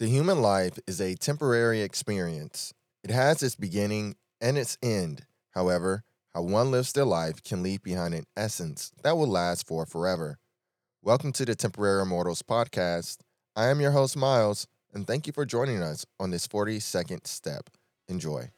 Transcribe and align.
The 0.00 0.08
human 0.08 0.42
life 0.42 0.76
is 0.88 1.00
a 1.00 1.14
temporary 1.14 1.80
experience. 1.80 2.74
It 3.04 3.12
has 3.12 3.44
its 3.44 3.54
beginning 3.54 4.16
and 4.40 4.58
its 4.58 4.76
end. 4.82 5.24
However, 5.52 6.02
how 6.34 6.42
one 6.42 6.72
lives 6.72 6.92
their 6.92 7.04
life 7.04 7.44
can 7.44 7.62
leave 7.62 7.80
behind 7.84 8.12
an 8.12 8.24
essence 8.36 8.90
that 9.04 9.16
will 9.16 9.28
last 9.28 9.68
for 9.68 9.86
forever. 9.86 10.40
Welcome 11.00 11.30
to 11.34 11.44
the 11.44 11.54
Temporary 11.54 12.02
Immortals 12.02 12.42
podcast. 12.42 13.18
I 13.54 13.66
am 13.66 13.80
your 13.80 13.92
host, 13.92 14.16
Miles, 14.16 14.66
and 14.92 15.06
thank 15.06 15.28
you 15.28 15.32
for 15.32 15.46
joining 15.46 15.80
us 15.80 16.04
on 16.18 16.32
this 16.32 16.44
40 16.44 16.80
second 16.80 17.24
step. 17.24 17.70
Enjoy. 18.08 18.50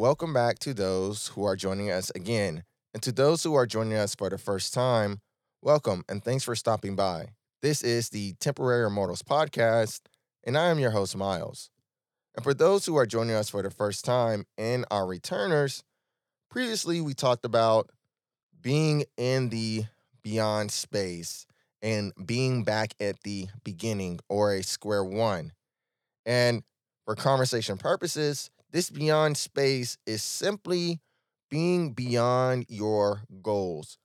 Welcome 0.00 0.32
back 0.32 0.58
to 0.58 0.72
those 0.72 1.26
who 1.26 1.44
are 1.44 1.54
joining 1.54 1.90
us 1.90 2.10
again. 2.14 2.64
And 2.94 3.02
to 3.02 3.12
those 3.12 3.42
who 3.42 3.52
are 3.52 3.66
joining 3.66 3.98
us 3.98 4.14
for 4.14 4.30
the 4.30 4.38
first 4.38 4.72
time, 4.72 5.20
welcome 5.60 6.06
and 6.08 6.24
thanks 6.24 6.42
for 6.42 6.56
stopping 6.56 6.96
by. 6.96 7.26
This 7.60 7.82
is 7.82 8.08
the 8.08 8.32
Temporary 8.40 8.86
Immortals 8.86 9.20
podcast, 9.20 10.00
and 10.42 10.56
I 10.56 10.68
am 10.68 10.78
your 10.78 10.92
host, 10.92 11.14
Miles. 11.18 11.68
And 12.34 12.42
for 12.42 12.54
those 12.54 12.86
who 12.86 12.96
are 12.96 13.04
joining 13.04 13.34
us 13.36 13.50
for 13.50 13.62
the 13.62 13.70
first 13.70 14.06
time 14.06 14.46
and 14.56 14.86
our 14.90 15.06
returners, 15.06 15.84
previously 16.50 17.02
we 17.02 17.12
talked 17.12 17.44
about 17.44 17.90
being 18.62 19.04
in 19.18 19.50
the 19.50 19.84
beyond 20.22 20.72
space 20.72 21.46
and 21.82 22.14
being 22.24 22.64
back 22.64 22.94
at 23.00 23.22
the 23.22 23.48
beginning 23.64 24.18
or 24.30 24.54
a 24.54 24.62
square 24.62 25.04
one. 25.04 25.52
And 26.24 26.62
for 27.04 27.14
conversation 27.14 27.76
purposes, 27.76 28.48
this 28.72 28.90
beyond 28.90 29.36
space 29.36 29.98
is 30.06 30.22
simply 30.22 31.00
being 31.50 31.92
beyond 31.92 32.66
your 32.68 33.22
goals. 33.42 33.98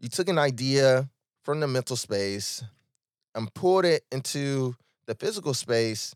You 0.00 0.08
took 0.08 0.28
an 0.28 0.38
idea 0.38 1.08
from 1.44 1.60
the 1.60 1.66
mental 1.66 1.96
space 1.96 2.62
and 3.34 3.52
pulled 3.52 3.84
it 3.84 4.04
into 4.10 4.76
the 5.06 5.14
physical 5.14 5.54
space. 5.54 6.14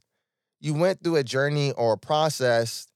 You 0.61 0.75
went 0.75 1.03
through 1.03 1.17
a 1.17 1.25
journey 1.25 1.73
or 1.73 1.95
a 1.95 1.99
process 1.99 2.87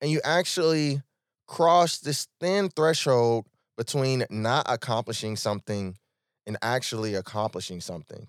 and 0.00 0.10
you 0.10 0.20
actually 0.24 1.02
crossed 1.46 2.04
this 2.04 2.28
thin 2.40 2.68
threshold 2.68 3.46
between 3.76 4.24
not 4.30 4.66
accomplishing 4.68 5.36
something 5.36 5.96
and 6.46 6.56
actually 6.60 7.14
accomplishing 7.14 7.80
something. 7.80 8.26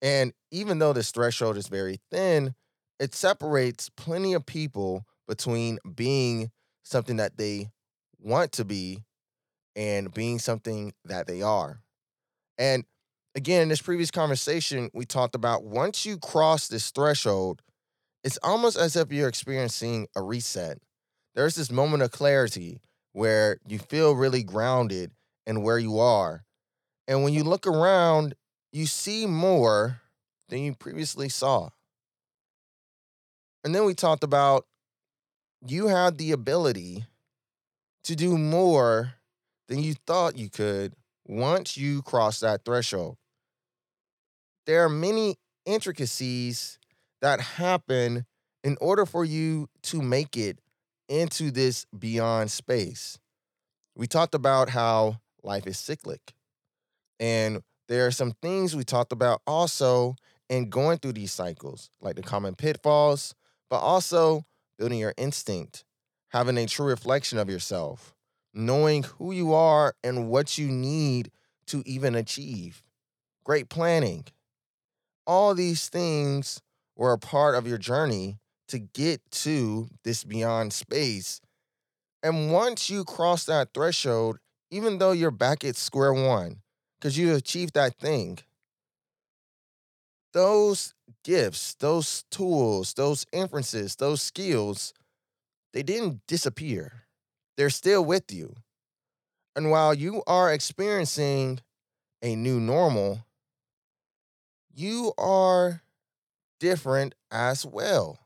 And 0.00 0.32
even 0.50 0.78
though 0.78 0.92
this 0.92 1.10
threshold 1.10 1.56
is 1.56 1.68
very 1.68 1.98
thin, 2.10 2.54
it 3.00 3.14
separates 3.14 3.90
plenty 3.90 4.32
of 4.34 4.46
people 4.46 5.04
between 5.26 5.78
being 5.94 6.50
something 6.82 7.16
that 7.16 7.36
they 7.36 7.70
want 8.18 8.52
to 8.52 8.64
be 8.64 9.04
and 9.74 10.12
being 10.12 10.38
something 10.38 10.92
that 11.04 11.26
they 11.26 11.42
are. 11.42 11.80
And 12.58 12.84
again, 13.34 13.62
in 13.62 13.68
this 13.68 13.82
previous 13.82 14.10
conversation, 14.10 14.90
we 14.94 15.04
talked 15.04 15.34
about 15.34 15.64
once 15.64 16.06
you 16.06 16.18
cross 16.18 16.68
this 16.68 16.90
threshold, 16.90 17.62
it's 18.24 18.38
almost 18.42 18.78
as 18.78 18.96
if 18.96 19.12
you're 19.12 19.28
experiencing 19.28 20.08
a 20.16 20.22
reset. 20.22 20.78
There's 21.34 21.54
this 21.54 21.70
moment 21.70 22.02
of 22.02 22.10
clarity 22.10 22.80
where 23.12 23.58
you 23.66 23.78
feel 23.78 24.14
really 24.14 24.42
grounded 24.42 25.12
in 25.46 25.62
where 25.62 25.78
you 25.78 25.98
are. 25.98 26.44
And 27.06 27.22
when 27.22 27.32
you 27.32 27.44
look 27.44 27.66
around, 27.66 28.34
you 28.72 28.86
see 28.86 29.26
more 29.26 30.00
than 30.48 30.60
you 30.60 30.74
previously 30.74 31.28
saw. 31.28 31.70
And 33.64 33.74
then 33.74 33.84
we 33.84 33.94
talked 33.94 34.24
about 34.24 34.66
you 35.70 35.88
have 35.88 36.16
the 36.16 36.32
ability 36.32 37.04
to 38.04 38.16
do 38.16 38.38
more 38.38 39.14
than 39.68 39.82
you 39.82 39.94
thought 40.06 40.38
you 40.38 40.48
could 40.48 40.94
once 41.26 41.76
you 41.76 42.02
cross 42.02 42.40
that 42.40 42.64
threshold. 42.64 43.16
There 44.66 44.84
are 44.84 44.88
many 44.88 45.36
intricacies 45.64 46.78
that 47.20 47.40
happen 47.40 48.26
in 48.64 48.76
order 48.80 49.06
for 49.06 49.24
you 49.24 49.68
to 49.82 50.02
make 50.02 50.36
it 50.36 50.58
into 51.08 51.50
this 51.50 51.86
beyond 51.96 52.50
space. 52.50 53.18
We 53.96 54.06
talked 54.06 54.34
about 54.34 54.68
how 54.68 55.20
life 55.42 55.66
is 55.66 55.78
cyclic. 55.78 56.34
And 57.18 57.62
there 57.88 58.06
are 58.06 58.10
some 58.10 58.32
things 58.42 58.74
we 58.74 58.84
talked 58.84 59.12
about 59.12 59.40
also 59.46 60.16
in 60.48 60.68
going 60.68 60.98
through 60.98 61.14
these 61.14 61.32
cycles, 61.32 61.90
like 62.00 62.16
the 62.16 62.22
common 62.22 62.54
pitfalls, 62.54 63.34
but 63.70 63.78
also 63.78 64.44
building 64.78 64.98
your 64.98 65.14
instinct, 65.16 65.84
having 66.30 66.58
a 66.58 66.66
true 66.66 66.86
reflection 66.86 67.38
of 67.38 67.50
yourself, 67.50 68.14
knowing 68.52 69.02
who 69.04 69.32
you 69.32 69.52
are 69.52 69.94
and 70.02 70.28
what 70.28 70.58
you 70.58 70.68
need 70.68 71.30
to 71.66 71.82
even 71.86 72.14
achieve, 72.14 72.82
great 73.44 73.68
planning. 73.68 74.24
All 75.26 75.54
these 75.54 75.88
things 75.88 76.60
were 76.96 77.12
a 77.12 77.18
part 77.18 77.54
of 77.54 77.66
your 77.66 77.78
journey 77.78 78.38
to 78.68 78.78
get 78.78 79.20
to 79.30 79.88
this 80.04 80.24
beyond 80.24 80.72
space. 80.72 81.40
And 82.22 82.52
once 82.52 82.90
you 82.90 83.04
cross 83.04 83.44
that 83.44 83.68
threshold, 83.74 84.38
even 84.70 84.98
though 84.98 85.12
you're 85.12 85.30
back 85.30 85.64
at 85.64 85.76
square 85.76 86.12
one, 86.12 86.62
because 86.98 87.16
you 87.16 87.34
achieved 87.34 87.74
that 87.74 87.98
thing, 87.98 88.38
those 90.36 90.92
gifts, 91.24 91.76
those 91.80 92.24
tools, 92.30 92.92
those 92.92 93.24
inferences, 93.32 93.96
those 93.96 94.20
skills, 94.20 94.92
they 95.72 95.82
didn't 95.82 96.20
disappear. 96.28 97.04
They're 97.56 97.70
still 97.70 98.04
with 98.04 98.30
you. 98.30 98.54
And 99.56 99.70
while 99.70 99.94
you 99.94 100.22
are 100.26 100.52
experiencing 100.52 101.60
a 102.20 102.36
new 102.36 102.60
normal, 102.60 103.24
you 104.74 105.14
are 105.16 105.80
different 106.60 107.14
as 107.30 107.64
well 107.64 108.18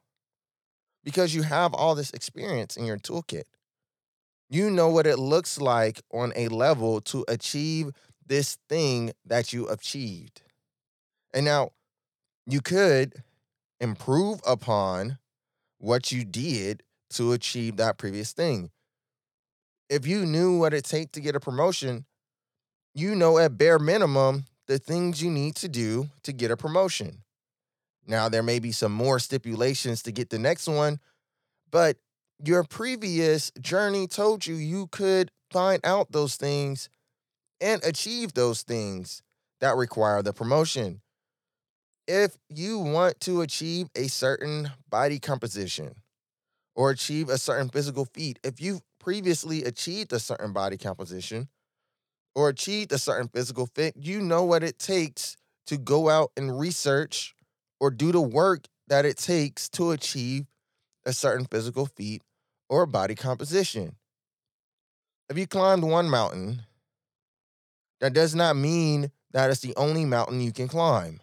because 1.04 1.32
you 1.32 1.42
have 1.42 1.72
all 1.72 1.94
this 1.94 2.10
experience 2.10 2.76
in 2.76 2.86
your 2.86 2.98
toolkit. 2.98 3.44
You 4.48 4.68
know 4.68 4.88
what 4.88 5.06
it 5.06 5.20
looks 5.20 5.60
like 5.60 6.00
on 6.12 6.32
a 6.34 6.48
level 6.48 7.00
to 7.02 7.24
achieve 7.28 7.92
this 8.26 8.58
thing 8.68 9.12
that 9.24 9.52
you 9.52 9.68
achieved. 9.68 10.42
And 11.32 11.44
now, 11.44 11.70
you 12.46 12.60
could 12.60 13.22
improve 13.80 14.40
upon 14.46 15.18
what 15.78 16.12
you 16.12 16.24
did 16.24 16.82
to 17.10 17.32
achieve 17.32 17.76
that 17.76 17.98
previous 17.98 18.32
thing. 18.32 18.70
If 19.88 20.06
you 20.06 20.24
knew 20.24 20.58
what 20.58 20.74
it 20.74 20.84
takes 20.84 21.12
to 21.12 21.20
get 21.20 21.34
a 21.34 21.40
promotion, 21.40 22.04
you 22.94 23.14
know 23.14 23.38
at 23.38 23.58
bare 23.58 23.78
minimum 23.78 24.44
the 24.66 24.78
things 24.78 25.22
you 25.22 25.30
need 25.30 25.56
to 25.56 25.68
do 25.68 26.10
to 26.22 26.32
get 26.32 26.50
a 26.50 26.56
promotion. 26.56 27.22
Now, 28.06 28.28
there 28.28 28.42
may 28.42 28.58
be 28.58 28.72
some 28.72 28.92
more 28.92 29.18
stipulations 29.18 30.02
to 30.02 30.12
get 30.12 30.30
the 30.30 30.38
next 30.38 30.68
one, 30.68 31.00
but 31.70 31.96
your 32.44 32.64
previous 32.64 33.50
journey 33.60 34.06
told 34.06 34.46
you 34.46 34.54
you 34.54 34.86
could 34.88 35.30
find 35.50 35.84
out 35.84 36.12
those 36.12 36.36
things 36.36 36.88
and 37.60 37.84
achieve 37.84 38.34
those 38.34 38.62
things 38.62 39.22
that 39.60 39.76
require 39.76 40.22
the 40.22 40.32
promotion 40.32 41.02
if 42.10 42.36
you 42.48 42.80
want 42.80 43.20
to 43.20 43.40
achieve 43.40 43.88
a 43.94 44.08
certain 44.08 44.72
body 44.88 45.20
composition 45.20 45.94
or 46.74 46.90
achieve 46.90 47.28
a 47.28 47.38
certain 47.38 47.68
physical 47.68 48.04
feat, 48.04 48.40
if 48.42 48.60
you've 48.60 48.82
previously 48.98 49.62
achieved 49.62 50.12
a 50.12 50.18
certain 50.18 50.52
body 50.52 50.76
composition 50.76 51.48
or 52.34 52.48
achieved 52.48 52.90
a 52.90 52.98
certain 52.98 53.28
physical 53.28 53.66
fit, 53.76 53.94
you 53.96 54.20
know 54.20 54.42
what 54.42 54.64
it 54.64 54.76
takes 54.76 55.36
to 55.68 55.78
go 55.78 56.08
out 56.08 56.32
and 56.36 56.58
research 56.58 57.36
or 57.78 57.92
do 57.92 58.10
the 58.10 58.20
work 58.20 58.66
that 58.88 59.04
it 59.04 59.16
takes 59.16 59.68
to 59.68 59.92
achieve 59.92 60.46
a 61.06 61.12
certain 61.12 61.46
physical 61.46 61.86
feat 61.86 62.22
or 62.68 62.86
body 62.86 63.14
composition. 63.14 63.94
If 65.28 65.38
you 65.38 65.46
climbed 65.46 65.84
one 65.84 66.10
mountain, 66.10 66.62
that 68.00 68.14
does 68.14 68.34
not 68.34 68.56
mean 68.56 69.12
that 69.30 69.48
it's 69.50 69.60
the 69.60 69.76
only 69.76 70.04
mountain 70.04 70.40
you 70.40 70.50
can 70.50 70.66
climb. 70.66 71.20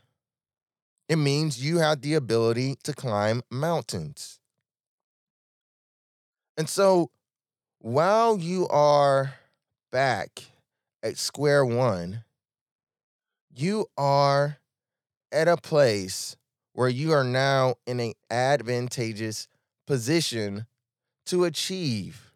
It 1.10 1.16
means 1.18 1.64
you 1.64 1.78
have 1.78 2.02
the 2.02 2.16
ability 2.16 2.76
to 2.84 2.94
climb 2.94 3.42
mountains. 3.50 4.40
And 6.58 6.68
so 6.68 7.12
while 7.80 8.38
you 8.38 8.68
are 8.68 9.36
back 9.92 10.44
at 11.02 11.18
square 11.18 11.66
one, 11.66 12.24
you 13.56 13.86
are 13.98 14.58
at 15.32 15.48
a 15.48 15.58
place 15.58 16.36
where 16.74 16.90
you 16.90 17.14
are 17.14 17.24
now 17.24 17.76
in 17.86 18.00
an 18.00 18.14
advantageous 18.30 19.48
position 19.86 20.66
to 21.26 21.46
achieve. 21.46 22.32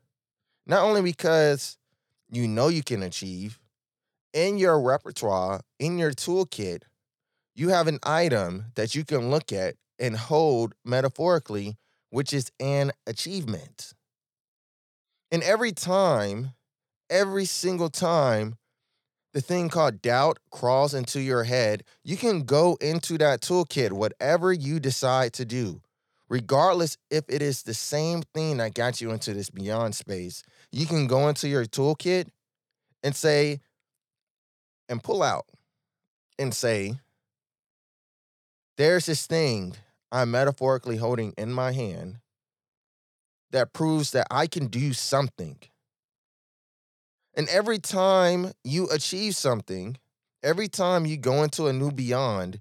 Not 0.65 0.83
only 0.83 1.01
because 1.01 1.77
you 2.29 2.47
know 2.47 2.69
you 2.69 2.83
can 2.83 3.03
achieve, 3.03 3.59
in 4.33 4.57
your 4.57 4.79
repertoire, 4.79 5.61
in 5.79 5.97
your 5.97 6.11
toolkit, 6.11 6.83
you 7.55 7.69
have 7.69 7.87
an 7.87 7.99
item 8.03 8.65
that 8.75 8.95
you 8.95 9.03
can 9.03 9.29
look 9.29 9.51
at 9.51 9.75
and 9.99 10.15
hold 10.15 10.73
metaphorically, 10.83 11.77
which 12.09 12.33
is 12.33 12.51
an 12.59 12.91
achievement. 13.05 13.93
And 15.31 15.43
every 15.43 15.71
time, 15.71 16.51
every 17.09 17.45
single 17.45 17.89
time 17.89 18.55
the 19.33 19.41
thing 19.41 19.69
called 19.69 20.01
doubt 20.01 20.39
crawls 20.51 20.93
into 20.93 21.21
your 21.21 21.45
head, 21.45 21.83
you 22.03 22.17
can 22.17 22.43
go 22.43 22.77
into 22.81 23.17
that 23.17 23.41
toolkit, 23.41 23.91
whatever 23.91 24.51
you 24.51 24.79
decide 24.79 25.31
to 25.33 25.45
do, 25.45 25.81
regardless 26.29 26.97
if 27.09 27.23
it 27.29 27.41
is 27.41 27.63
the 27.63 27.73
same 27.73 28.23
thing 28.33 28.57
that 28.57 28.73
got 28.73 28.99
you 28.99 29.11
into 29.11 29.33
this 29.33 29.49
beyond 29.49 29.95
space. 29.95 30.43
You 30.71 30.85
can 30.85 31.07
go 31.07 31.29
into 31.29 31.47
your 31.47 31.65
toolkit 31.65 32.27
and 33.03 33.15
say, 33.15 33.61
and 34.89 35.01
pull 35.01 35.23
out 35.23 35.45
and 36.37 36.53
say, 36.53 36.95
there's 38.77 39.05
this 39.05 39.27
thing 39.27 39.75
I'm 40.11 40.31
metaphorically 40.31 40.97
holding 40.97 41.33
in 41.37 41.51
my 41.51 41.71
hand 41.71 42.17
that 43.51 43.73
proves 43.73 44.11
that 44.11 44.27
I 44.31 44.47
can 44.47 44.67
do 44.67 44.93
something. 44.93 45.57
And 47.35 47.47
every 47.49 47.79
time 47.79 48.51
you 48.63 48.89
achieve 48.89 49.35
something, 49.35 49.97
every 50.43 50.67
time 50.67 51.05
you 51.05 51.17
go 51.17 51.43
into 51.43 51.67
a 51.67 51.73
new 51.73 51.91
beyond, 51.91 52.59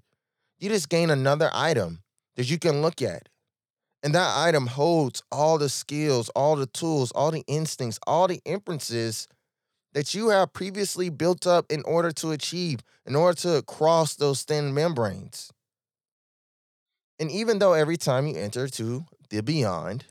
you 0.59 0.69
just 0.69 0.89
gain 0.89 1.09
another 1.09 1.49
item 1.53 2.03
that 2.35 2.49
you 2.49 2.57
can 2.57 2.81
look 2.81 3.01
at. 3.01 3.27
And 4.03 4.15
that 4.15 4.37
item 4.37 4.67
holds 4.67 5.21
all 5.31 5.57
the 5.57 5.69
skills, 5.69 6.29
all 6.29 6.55
the 6.55 6.65
tools, 6.65 7.11
all 7.11 7.31
the 7.31 7.43
instincts, 7.47 7.99
all 8.07 8.27
the 8.27 8.41
inferences 8.45 9.27
that 9.93 10.13
you 10.13 10.29
have 10.29 10.53
previously 10.53 11.09
built 11.09 11.45
up 11.45 11.65
in 11.69 11.83
order 11.83 12.11
to 12.11 12.31
achieve, 12.31 12.79
in 13.05 13.15
order 13.15 13.37
to 13.41 13.61
cross 13.63 14.15
those 14.15 14.43
thin 14.43 14.73
membranes. 14.73 15.51
And 17.21 17.29
even 17.29 17.59
though 17.59 17.73
every 17.73 17.97
time 17.97 18.25
you 18.25 18.35
enter 18.35 18.67
to 18.67 19.05
the 19.29 19.43
beyond, 19.43 20.05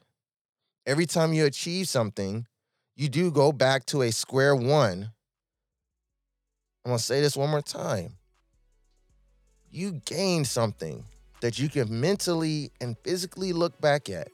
every 0.86 1.06
time 1.06 1.32
you 1.32 1.44
achieve 1.44 1.88
something, 1.88 2.46
you 2.94 3.08
do 3.08 3.32
go 3.32 3.50
back 3.50 3.84
to 3.86 4.02
a 4.02 4.12
square 4.12 4.54
one. 4.54 5.10
I'm 6.84 6.90
to 6.98 7.02
say 7.02 7.20
this 7.20 7.36
one 7.36 7.50
more 7.50 7.62
time. 7.62 8.12
You 9.72 10.00
gain 10.04 10.44
something 10.44 11.02
that 11.40 11.58
you 11.58 11.68
can 11.68 12.00
mentally 12.00 12.70
and 12.80 12.96
physically 13.02 13.52
look 13.52 13.80
back 13.80 14.08
at. 14.08 14.28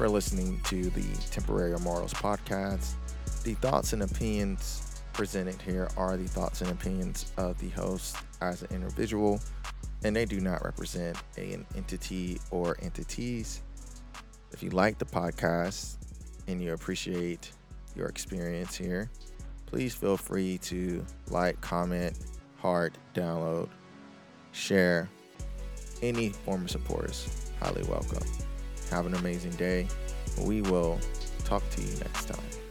For 0.00 0.08
listening 0.08 0.58
to 0.64 0.88
the 0.88 1.04
Temporary 1.30 1.72
Immortals 1.72 2.14
podcast. 2.14 2.94
The 3.44 3.52
thoughts 3.52 3.92
and 3.92 4.02
opinions 4.02 5.02
presented 5.12 5.60
here 5.60 5.90
are 5.98 6.16
the 6.16 6.26
thoughts 6.26 6.62
and 6.62 6.70
opinions 6.70 7.30
of 7.36 7.58
the 7.58 7.68
host 7.68 8.16
as 8.40 8.62
an 8.62 8.68
individual, 8.70 9.38
and 10.02 10.16
they 10.16 10.24
do 10.24 10.40
not 10.40 10.64
represent 10.64 11.18
an 11.36 11.66
entity 11.76 12.40
or 12.50 12.78
entities. 12.80 13.60
If 14.52 14.62
you 14.62 14.70
like 14.70 14.96
the 14.96 15.04
podcast 15.04 15.96
and 16.48 16.62
you 16.62 16.72
appreciate 16.72 17.52
your 17.94 18.06
experience 18.06 18.74
here, 18.74 19.10
please 19.66 19.94
feel 19.94 20.16
free 20.16 20.56
to 20.62 21.04
like, 21.28 21.60
comment, 21.60 22.18
heart, 22.56 22.96
download, 23.14 23.68
share. 24.52 25.10
Any 26.00 26.30
form 26.30 26.62
of 26.62 26.70
support 26.70 27.10
is 27.10 27.52
highly 27.60 27.82
welcome. 27.82 28.22
Have 28.90 29.06
an 29.06 29.14
amazing 29.14 29.52
day. 29.52 29.86
We 30.38 30.62
will 30.62 30.98
talk 31.44 31.68
to 31.70 31.82
you 31.82 31.92
next 31.98 32.26
time. 32.26 32.69